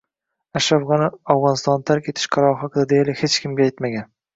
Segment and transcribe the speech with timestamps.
[0.59, 4.15] Ashraf G‘ani Afg‘onistonni tark etish qarori haqida deyarli hech kimga aytmagan